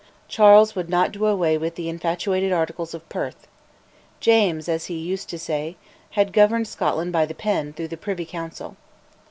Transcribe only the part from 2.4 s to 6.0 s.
Articles of Perth. James, as he used to say,